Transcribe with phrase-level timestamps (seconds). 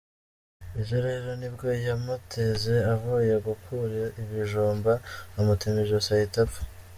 [0.79, 4.91] Ejo rero nibwo yamuteze avuye gukura ibijumba
[5.37, 6.61] amutema ijosi ahita apfa.